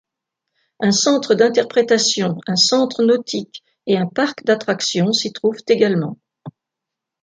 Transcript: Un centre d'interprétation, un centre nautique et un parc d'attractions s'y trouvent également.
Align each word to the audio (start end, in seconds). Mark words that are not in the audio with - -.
Un 0.79 0.89
centre 0.91 1.35
d'interprétation, 1.35 2.35
un 2.47 2.55
centre 2.55 3.03
nautique 3.03 3.63
et 3.85 3.97
un 3.97 4.07
parc 4.07 4.43
d'attractions 4.43 5.13
s'y 5.13 5.31
trouvent 5.31 5.61
également. 5.67 6.17